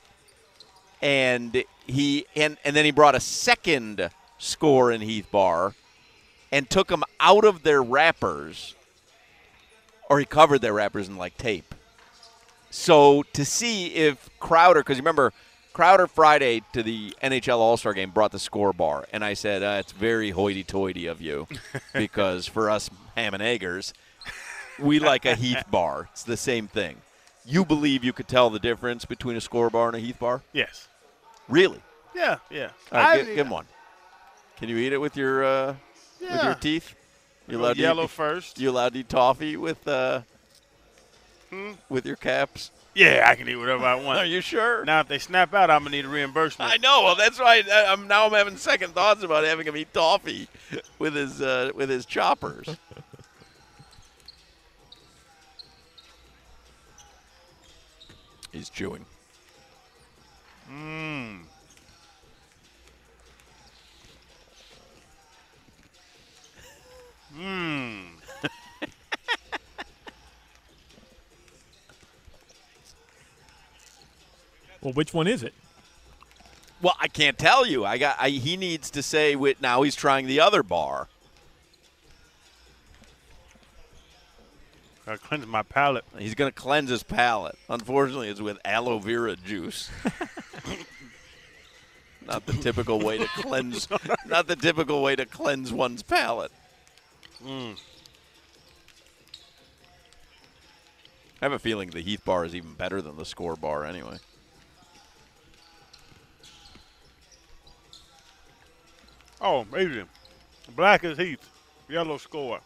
[1.00, 5.74] and he and and then he brought a second Skor and Heath bar,
[6.52, 8.74] and took them out of their wrappers,
[10.10, 11.74] or he covered their wrappers in like tape.
[12.70, 15.32] So to see if Crowder, because you remember.
[15.72, 19.62] Crowder Friday to the NHL All Star game brought the Skor bar, and I said
[19.62, 21.46] uh, it's very hoity-toity of you,
[21.94, 23.94] because for us ham and eggers,
[24.80, 26.08] we like a Heath bar.
[26.12, 26.96] It's the same thing.
[27.46, 30.42] You believe you could tell the difference between a Skor bar and a Heath bar?
[30.52, 30.88] Yes.
[31.48, 31.80] Really?
[32.16, 32.38] Yeah.
[32.50, 32.70] Yeah.
[32.90, 33.66] All right, I- gi- give him one.
[34.56, 35.76] Can you eat it with your uh,
[36.20, 36.96] with your teeth?
[37.50, 38.60] You allowed to yellow eat, first.
[38.60, 40.22] You allowed to eat toffee with uh,
[41.88, 42.70] with your caps?
[42.94, 44.18] Yeah, I can eat whatever I want.
[44.22, 44.84] Are you sure?
[44.84, 46.70] Now, if they snap out, I'm gonna need a reimbursement.
[46.72, 47.02] I know.
[47.04, 50.48] Well, that's why I, I'm now I'm having second thoughts about having him eat toffee
[50.98, 52.68] with his uh, with his choppers.
[58.52, 59.06] He's chewing.
[60.70, 61.42] Mmm.
[67.36, 68.04] Mmm.
[74.80, 75.52] Well, which one is it?
[76.80, 77.84] Well, I can't tell you.
[77.84, 78.16] I got.
[78.18, 79.36] I, he needs to say.
[79.36, 81.08] With now he's trying the other bar.
[85.04, 86.04] Gotta cleanse my palate.
[86.18, 87.58] He's going to cleanse his palate.
[87.68, 89.90] Unfortunately, it's with aloe vera juice.
[92.26, 93.88] not the typical way to cleanse.
[94.26, 96.52] not the typical way to cleanse one's palate.
[97.44, 97.78] Mm.
[101.40, 104.18] I have a feeling the Heath bar is even better than the Skor bar anyway.
[109.40, 110.06] Oh, Adrian.
[110.76, 111.48] Black is Heath.
[111.88, 112.60] Yellow Skor.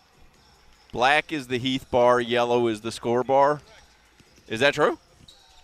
[0.90, 3.60] Black is the Heath bar, yellow is the Skor bar.
[4.48, 4.98] Is that true?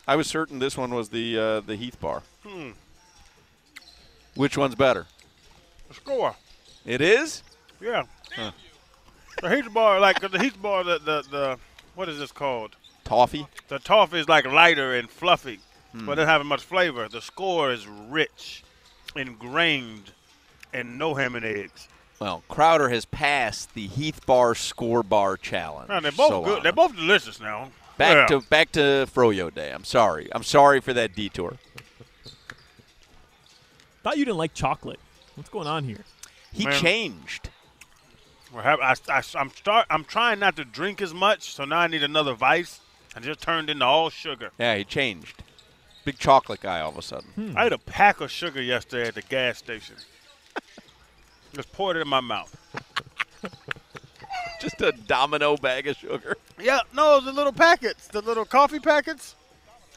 [0.07, 2.23] I was certain this one was the uh, the Heath bar.
[2.45, 2.71] Hmm.
[4.35, 5.07] Which one's better?
[5.89, 6.35] The Skor.
[6.87, 7.43] It is?
[7.81, 8.05] Yeah.
[8.35, 8.53] Huh.
[9.41, 11.59] The Heath bar, like the Heath bar, the, the the
[11.95, 12.77] what is this called?
[13.05, 13.47] Toffee?
[13.69, 15.61] The toffee is like lighter and fluffy,
[15.93, 16.07] Hmm.
[16.07, 17.09] but it doesn't have much flavor.
[17.09, 18.63] The Skor is rich,
[19.17, 20.13] ingrained,
[20.73, 21.89] and no ham and eggs.
[22.21, 25.89] Well, Crowder has passed the Heath bar Skor bar challenge.
[25.89, 26.45] Man, they're both Solana.
[26.45, 26.63] good.
[26.63, 27.71] They're both delicious now.
[27.97, 28.39] Back Yeah.
[28.39, 29.71] to back to Froyo Day.
[29.73, 30.29] I'm sorry.
[30.33, 31.57] I'm sorry for that detour.
[34.03, 35.01] Thought you didn't like chocolate.
[35.35, 36.05] What's going on here?
[36.53, 36.81] He Man.
[36.81, 37.50] changed.
[38.53, 39.87] Well, have- I, I, am start.
[39.91, 42.81] I'm trying not to drink as much, so now I need another vice.
[43.17, 44.51] I just turned into all sugar.
[44.59, 45.43] Yeah, he changed.
[46.05, 47.31] Big chocolate guy all of a sudden.
[47.35, 47.57] Hmm.
[47.57, 49.97] I ate a pack of sugar yesterday at the gas station.
[51.55, 52.57] just poured it in my mouth.
[54.61, 56.37] Just a domino bag of sugar.
[56.61, 59.35] Yeah, no, the little packets, the little coffee packets.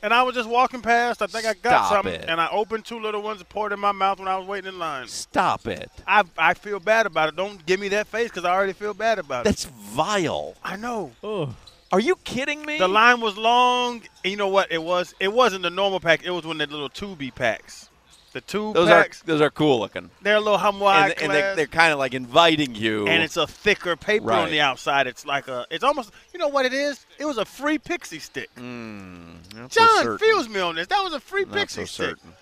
[0.04, 1.22] And I was just walking past.
[1.22, 2.26] I think I got Stop something, it.
[2.28, 4.68] and I opened two little ones and poured in my mouth when I was waiting
[4.74, 5.08] in line.
[5.08, 5.90] Stop it.
[6.06, 7.36] I I feel bad about it.
[7.38, 9.50] Don't give me that face because I already feel bad about it.
[9.50, 9.72] That's it.
[9.72, 10.56] vile.
[10.64, 11.14] I know.
[11.24, 11.56] Oh,
[11.94, 12.78] Are you kidding me?
[12.80, 14.02] The line was long.
[14.26, 14.72] And you know what?
[14.74, 15.16] It was.
[15.22, 16.24] It wasn't the normal pack.
[16.26, 17.90] It was one of the little tubey packs.
[18.34, 19.22] The two those packs.
[19.22, 20.10] are those are cool looking.
[20.24, 23.08] they're a little Hawaii And, and they, they're kind of like inviting you.
[23.08, 24.40] and it's a thicker paper Right.
[24.44, 25.06] on the outside.
[25.06, 25.68] It's like a.
[25.70, 26.12] It's almost.
[26.34, 27.06] You know what it is?
[27.20, 28.50] It was a free pixie stick.
[28.56, 30.88] Mm, not so John feels me on this.
[30.88, 32.06] That was a free Not pixie so stick.
[32.18, 32.34] certain.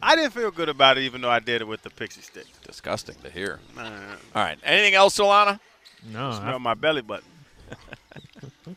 [0.00, 2.46] I didn't feel good about it, even though I did it with the pixie stick.
[2.66, 3.58] Disgusting to hear.
[3.76, 3.82] Uh,
[4.34, 4.58] All right.
[4.64, 5.58] Anything else, Solana?
[6.10, 6.32] no.
[6.32, 7.26] smell my belly button.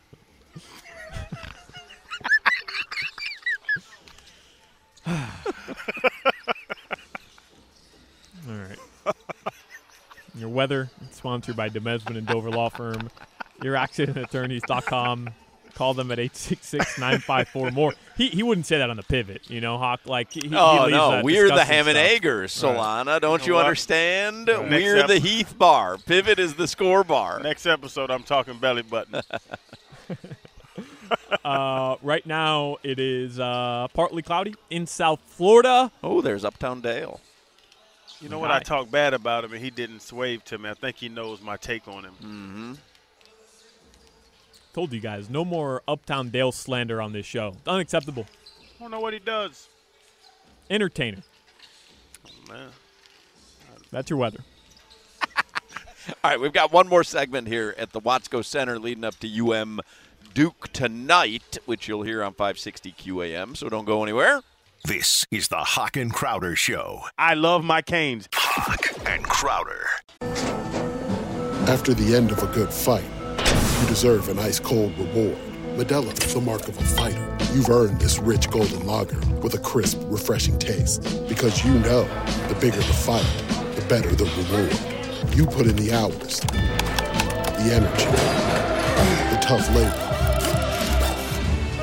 [8.48, 8.78] All right.
[10.34, 13.10] Your weather sponsored by Demesman and Dover Law Firm.
[13.60, 15.30] YourAccidentAttorneys.com.
[15.74, 17.92] Call them at 866-954 more.
[18.16, 20.00] He he wouldn't say that on the pivot, you know, Hawk.
[20.06, 23.20] Like he, he Oh leaves no, that we're the disgusting ham and eggers, Solana.
[23.20, 23.66] Don't You you know what?
[23.66, 24.46] understand?
[24.46, 25.98] Next We're the Heath bar.
[25.98, 27.40] Pivot is the Skor bar.
[27.40, 29.20] Next episode, I'm talking belly button.
[31.44, 35.92] Uh, right now it is uh, partly cloudy in South Florida.
[36.02, 37.20] Oh, there's Uptown Dale.
[38.20, 38.50] You know what?
[38.50, 38.60] I Hi.
[38.60, 40.70] talked bad about him, and he didn't swave to me.
[40.70, 42.14] I think he knows my take on him.
[42.22, 42.72] Mm-hmm.
[44.72, 47.54] Told you guys, no more Uptown Dale slander on this show.
[47.58, 48.26] It's unacceptable.
[48.78, 49.68] I don't know what he does.
[50.70, 51.22] Entertainer.
[52.48, 52.68] Man.
[53.90, 54.40] That's your weather.
[55.26, 59.52] All right, we've got one more segment here at the Watsco Center leading up to
[59.52, 59.80] UM
[60.34, 64.42] Duke tonight, which you'll hear on 560 QAM, so don't go anywhere.
[64.84, 67.00] This is the Hawk and Crowder Show.
[67.18, 68.28] I love my canes.
[68.32, 69.86] Hawk and Crowder.
[71.68, 73.04] After the end of a good fight,
[73.80, 75.36] you deserve an ice cold reward.
[75.76, 77.36] Medalla, the mark of a fighter.
[77.52, 81.02] You've earned this rich golden lager with a crisp, refreshing taste.
[81.28, 82.04] Because you know
[82.48, 83.26] the bigger the fight,
[83.74, 85.34] the better the reward.
[85.34, 88.04] You put in the hours, the energy,
[89.34, 90.05] the tough labor.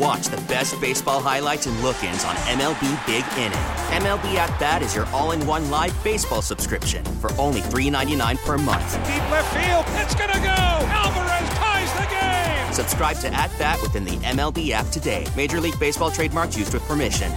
[0.00, 3.58] And watch the best baseball highlights and look-ins on MLB Big Inning.
[4.02, 8.92] MLB At Bat is your all-in-one live baseball subscription for only $3.99 per month.
[9.06, 10.86] Deep left field, it's gonna go.
[10.88, 12.72] Alvarez ties the game.
[12.72, 15.26] Subscribe to At Bat within the MLB app today.
[15.36, 17.32] Major League Baseball trademarks used with permission.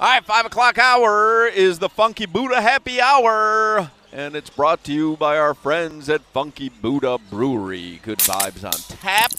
[0.00, 4.92] All right, 5 o'clock hour is the Funky Buddha Happy Hour, and it's brought to
[4.92, 7.98] you by our friends at Funky Buddha Brewery.
[8.04, 9.32] Good vibes on tap.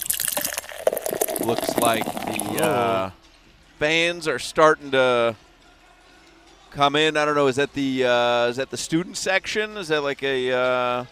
[1.44, 3.10] Looks like the uh,
[3.78, 5.34] fans are starting to
[6.70, 7.16] come in.
[7.16, 7.46] I don't know.
[7.46, 9.76] Is that the uh, is that the student section?
[9.76, 11.04] Is that like a uh,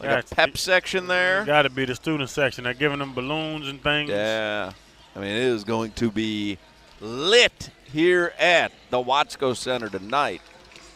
[0.00, 1.44] like a pep section there?
[1.44, 2.64] Got to be the student section.
[2.64, 4.10] They're giving them balloons and things.
[4.10, 4.72] Yeah.
[5.14, 6.58] I mean, it is going to be
[7.00, 10.42] lit here at the Watsco Center tonight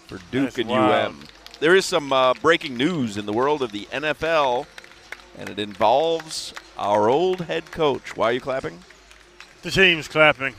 [0.06, 1.12] for Duke That's and wild.
[1.12, 1.24] UM.
[1.60, 4.66] There is some uh, breaking news in the world of the NFL,
[5.38, 8.16] and it involves our old head coach.
[8.16, 8.78] Why are you clapping?
[9.62, 10.54] The team's clapping.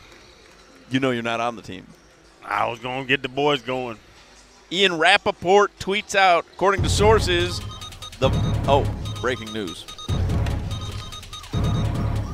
[0.89, 1.87] You know you're not on the team.
[2.43, 3.97] I was going to get the boys going.
[4.71, 7.59] Ian Rapoport tweets out, according to sources,
[8.19, 8.29] the
[8.67, 8.85] oh,
[9.21, 9.83] breaking news.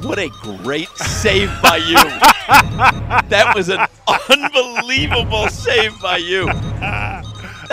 [0.04, 1.96] What a great save by you.
[3.30, 3.86] that was an
[4.30, 6.46] unbelievable save by you.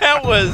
[0.00, 0.52] that was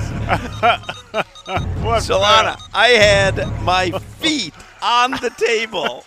[1.46, 2.58] Solana.
[2.72, 6.04] I had my feet on the table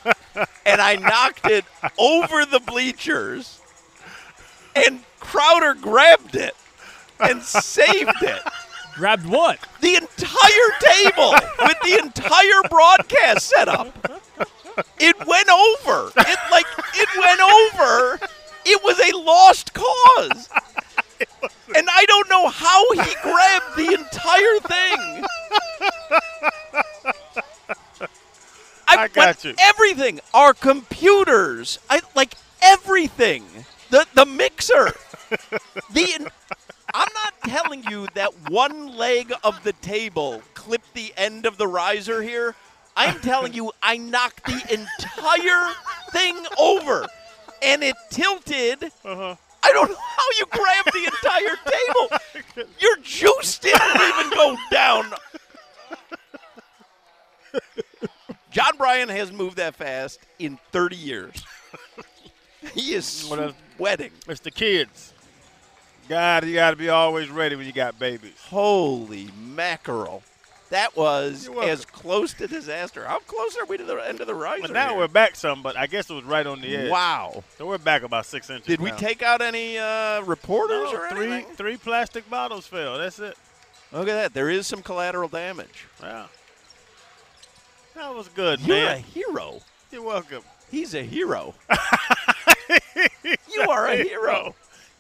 [0.66, 1.66] and I knocked it
[1.98, 3.62] over the bleachers
[4.76, 6.56] and Crowder grabbed it
[7.20, 8.42] and saved it.
[8.96, 9.60] Grabbed what?
[9.82, 13.96] The entire table with the entire broadcast setup.
[15.00, 16.12] It went over.
[16.18, 16.66] It like
[16.96, 18.20] it went over.
[18.66, 20.50] It was a lost cause.
[21.76, 25.26] And I don't know how he grabbed the entire thing.
[28.88, 29.54] I, I got you.
[29.60, 30.22] Everything.
[30.34, 31.78] Our computers.
[31.90, 33.44] I like everything.
[33.90, 34.94] The the mixer.
[35.92, 36.30] the
[36.94, 41.68] I'm not telling you that one leg of the table clipped the end of the
[41.68, 42.56] riser here.
[42.96, 45.74] I'm telling you, I knocked the entire
[46.12, 47.08] thing over,
[47.62, 48.86] and it tilted.
[49.06, 49.36] Uh-huh.
[49.64, 52.68] I don't know how you grabbed the entire table.
[52.80, 55.14] Your juice didn't even go down.
[58.52, 61.46] John Bryan has moved that fast in 30 years.
[62.74, 64.12] He is sweating.
[64.28, 65.14] It's the kids.
[66.10, 68.34] God, you got to be always ready when you got babies.
[68.50, 70.24] Holy mackerel.
[70.70, 73.06] That was as close to disaster.
[73.06, 74.62] How close are we to the end of the riser?
[74.62, 75.00] But now here?
[75.00, 76.92] we're back some, but I guess it was right on the edge.
[76.92, 77.44] Wow.
[77.58, 78.68] So we're back about six inches.
[78.68, 81.56] Did we take out any uh, reporters No, or three anything?
[81.56, 82.98] three plastic bottles fell.
[83.00, 83.36] That's it.
[83.92, 84.34] Look at that.
[84.34, 85.88] There is some collateral damage.
[86.02, 86.28] Yeah.
[87.96, 88.68] That was good, man.
[88.70, 88.98] You're a
[89.34, 89.62] hero.
[89.92, 90.44] You're welcome.
[90.70, 91.56] He's a hero.
[93.52, 94.54] you are a hero.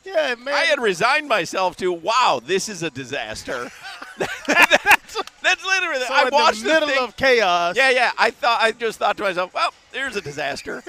[0.04, 0.54] Yeah, man.
[0.54, 3.70] I had resigned myself to, wow, this is a disaster.
[5.14, 6.99] that's, that's literally So I in the watched middle thing.
[6.99, 7.76] of chaos.
[7.76, 8.12] Yeah, yeah.
[8.18, 10.84] I thought I just thought to myself, well, there's a disaster.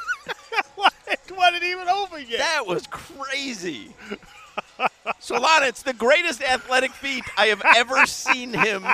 [0.74, 0.92] what?
[1.06, 2.38] It wasn't even over yet.
[2.38, 3.94] That was crazy.
[5.20, 8.84] Solana, it's the greatest athletic feat I have ever seen him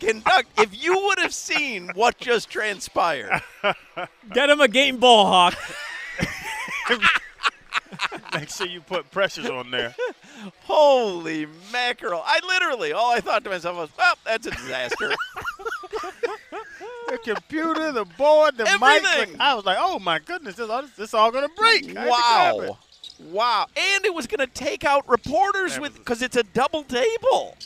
[0.00, 0.48] conduct.
[0.58, 3.42] If you would have seen what just transpired,
[4.32, 5.54] Get him a game ball, Hawk.
[8.34, 9.94] Make sure you put pressures on there.
[10.62, 12.22] holy mackerel!
[12.24, 15.10] I literally, all I thought to myself was, well, that's a disaster.
[17.08, 19.40] the computer, the board, the mic.
[19.40, 21.86] I was like, oh my goodness, this is all, this all break.
[21.86, 22.08] Had to it.
[22.08, 22.78] wow,
[23.30, 23.66] wow!
[23.76, 27.56] And it was going to take out reporters with because it's a double table.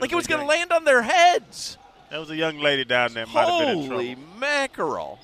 [0.00, 1.76] Like it was going to land on their heads.
[2.10, 3.26] There was a young lady down there.
[3.26, 5.18] Might have been in Holy mackerel!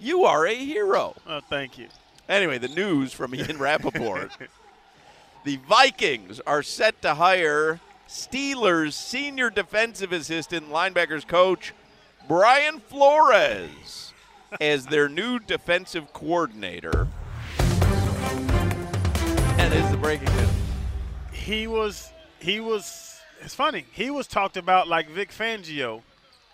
[0.00, 1.14] You are a hero.
[1.26, 1.88] Oh, thank you.
[2.30, 4.30] Anyway, the news from Ian Rapoport.
[5.44, 11.74] the Vikings are set to hire Steelers senior defensive assistant linebackers coach
[12.28, 14.12] Brian Flores
[14.60, 17.08] as their new defensive coordinator.
[19.58, 20.48] And is the breaking news.
[21.32, 22.12] He was.
[22.38, 23.20] He was.
[23.40, 23.86] It's funny.
[23.90, 26.02] He was talked about like Vic Fangio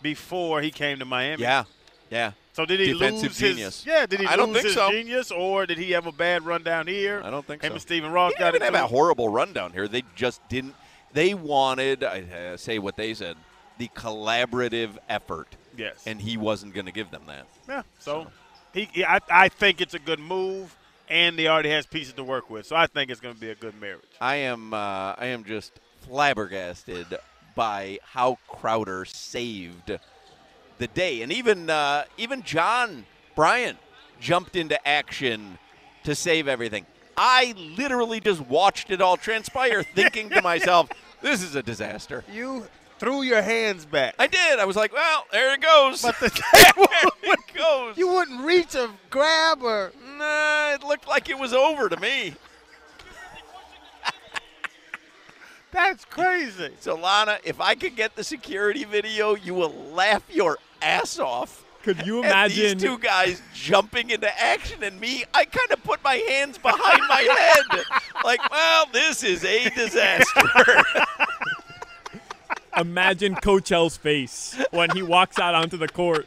[0.00, 1.42] before he came to Miami.
[1.42, 1.64] Yeah,
[2.10, 2.32] yeah.
[2.56, 3.84] So did he Defensive lose genius.
[3.84, 3.86] his?
[3.86, 4.06] Yeah.
[4.06, 4.90] Did he I don't lose his so.
[4.90, 7.20] genius, or did he have a bad run down here?
[7.22, 7.74] I don't think Him so.
[7.74, 8.74] and Stephen Ross He got didn't it.
[8.74, 9.86] have a horrible run down here.
[9.86, 10.74] They just didn't.
[11.12, 13.36] They wanted, I uh, say what they said,
[13.76, 15.48] the collaborative effort.
[15.76, 16.02] Yes.
[16.06, 17.46] And he wasn't going to give them that.
[17.68, 17.82] Yeah.
[17.98, 18.28] So,
[18.72, 20.74] he, he I, I think it's a good move,
[21.10, 22.64] and he already has pieces to work with.
[22.64, 24.00] So I think it's going to be a good marriage.
[24.18, 27.18] I am uh, I am just flabbergasted
[27.54, 29.98] by how Crowder saved
[30.78, 33.76] the day, and even uh, even John Bryan
[34.20, 35.58] jumped into action
[36.04, 36.86] to save everything.
[37.16, 40.88] I literally just watched it all transpire, thinking to myself,
[41.22, 42.66] "This is a disaster." You
[42.98, 44.14] threw your hands back.
[44.18, 44.58] I did.
[44.58, 46.28] I was like, "Well, there it goes." But the
[47.22, 47.96] there it goes.
[47.96, 49.92] you wouldn't reach a grab or.
[50.18, 52.34] Nah, it looked like it was over to me.
[55.72, 56.70] That's crazy.
[56.80, 61.64] So, Lana, if I could get the security video, you will laugh your ass off.
[61.82, 62.78] Could you at imagine?
[62.78, 65.22] these two guys jumping into action and me?
[65.32, 67.22] I kind of put my hands behind my
[67.70, 67.84] head,
[68.24, 70.42] like, well, this is a disaster.
[72.76, 76.26] Imagine Coach L's face when he walks out onto the court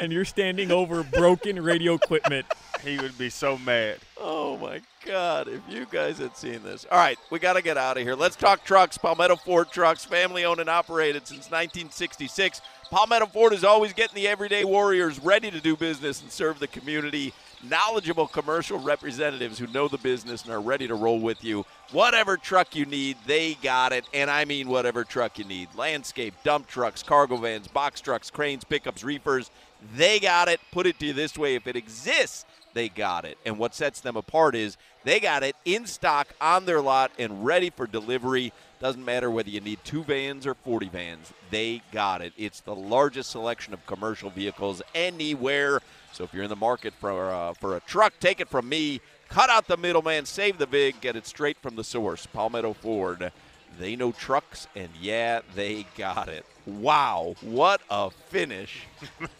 [0.00, 2.44] and you're standing over broken radio equipment.
[2.82, 3.98] He would be so mad.
[4.20, 5.48] oh my God!
[5.48, 8.14] If you guys had seen this, all right, we got to get out of here.
[8.14, 8.98] Let's talk trucks.
[8.98, 12.60] Palmetto Ford Trucks, family owned and operated since 1966.
[12.94, 16.68] Palmetto Ford is always getting the everyday warriors ready to do business and serve the
[16.68, 17.32] community.
[17.68, 21.66] knowledgeable commercial representatives who know the business and are ready to roll with you.
[21.90, 24.04] Whatever truck you need, they got it.
[24.14, 28.62] And I mean whatever truck you need landscape, dump trucks, cargo vans, box trucks, cranes,
[28.62, 29.50] pickups, reefers.
[29.96, 30.60] They got it.
[30.70, 33.38] Put it to you this way if it exists, they got it.
[33.44, 37.44] And what sets them apart is they got it in stock on their lot and
[37.44, 38.52] ready for delivery.
[38.80, 42.32] Doesn't matter whether you need two vans or 40 vans, they got it.
[42.36, 45.80] It's the largest selection of commercial vehicles anywhere.
[46.12, 49.00] So if you're in the market for, uh, for a truck, take it from me.
[49.28, 52.26] Cut out the middleman, save the big, get it straight from the source.
[52.26, 53.32] Palmetto Ford.
[53.78, 56.46] They know trucks, and yeah, they got it.
[56.66, 58.86] Wow, what a finish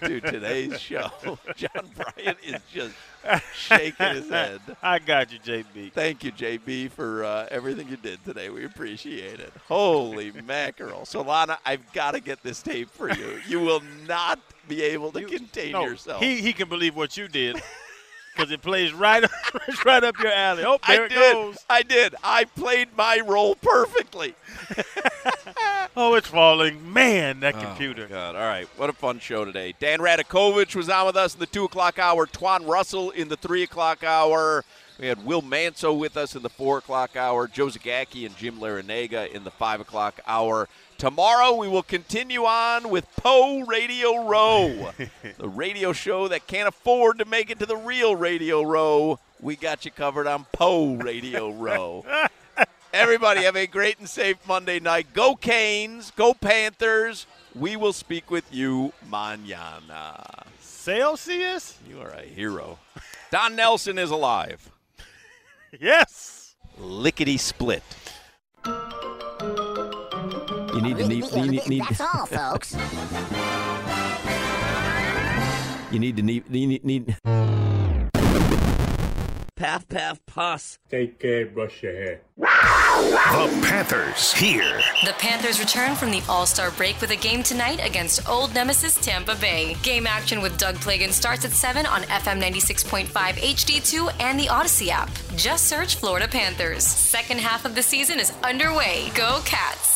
[0.03, 1.11] to today's show.
[1.55, 2.95] John Bryant is just
[3.55, 4.61] shaking his head.
[4.83, 5.93] I got you, JB.
[5.93, 8.51] Thank you, JB, for uh, everything you did today.
[8.51, 9.53] We appreciate it.
[9.69, 11.01] Holy mackerel.
[11.03, 13.41] Solana, I've got to get this tape for you.
[13.49, 16.23] You will not be able to contain No, yourself.
[16.23, 17.61] he he can believe what you did
[18.35, 19.25] because it plays right
[19.85, 20.65] right up your alley.
[20.67, 21.33] Oh, there I it did.
[21.35, 21.59] goes.
[21.71, 22.15] I did.
[22.25, 24.35] I played my role perfectly.
[25.97, 26.93] Oh, it's falling.
[26.93, 28.03] Man, that Oh, computer.
[28.05, 28.37] my God.
[28.37, 28.69] All right.
[28.77, 29.75] What a fun show today.
[29.79, 32.27] Dan Radakovich was on with us in the 2 o'clock hour.
[32.27, 34.65] Twan Russell in the 3 o'clock hour.
[34.99, 37.47] We had Will Manso with us in the 4 o'clock hour.
[37.49, 40.69] Joe Zagacki and Jim Larrañaga in the 5 o'clock hour.
[40.99, 44.93] Tomorrow we will continue on with Poe Radio Row,
[45.39, 49.19] the radio show that can't afford to make it to the real Radio Row.
[49.41, 52.05] We got you covered on Poe Radio Row.
[52.95, 55.09] Everybody have a great and safe Monday night.
[55.15, 57.27] Go Canes, go Panthers.
[57.53, 60.45] We will speak with you mañana.
[60.61, 61.77] Celsius?
[61.89, 62.79] You are a hero.
[63.33, 64.71] Don Nelson is alive.
[65.81, 66.55] Yes.
[66.79, 67.83] Lickety split.
[68.65, 68.73] You
[70.81, 72.77] need to need, you need, need That's all, folks.
[75.91, 77.17] you need to need need, need
[79.57, 80.79] Path, path, puss.
[80.91, 82.21] Take care, brush your hair.
[82.37, 84.81] The Panthers here.
[85.05, 88.97] The Panthers return from the All Star break with a game tonight against old nemesis
[88.97, 89.77] Tampa Bay.
[89.85, 94.89] Game action with Doug Plagens starts at 7 on FM 96.5 HD2 and the Audacy
[94.89, 95.11] app.
[95.37, 96.85] Just search Florida Panthers.
[96.85, 99.11] Second half of the season is underway.
[99.15, 99.94] Go Cats!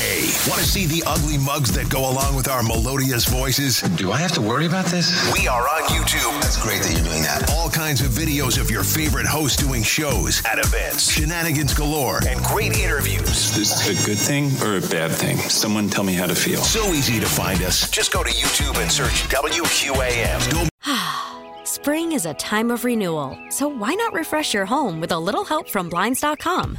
[0.00, 3.82] Hey, want to see the ugly mugs that go along with our melodious voices?
[4.00, 5.12] Do I have to worry about this?
[5.38, 6.40] We are on YouTube.
[6.40, 7.50] That's great that you're doing that.
[7.50, 12.42] All kinds of videos of your favorite hosts doing shows at events, shenanigans galore, and
[12.44, 13.28] great interviews.
[13.28, 15.36] Is this a good thing or a bad thing?
[15.36, 16.62] Someone tell me how to feel.
[16.62, 17.90] So easy to find us.
[17.90, 20.50] Just go to YouTube and search WQAM.
[20.50, 20.66] Go
[21.64, 25.44] Spring is a time of renewal, so why not refresh your home with a little
[25.44, 26.78] help from Blinds.com?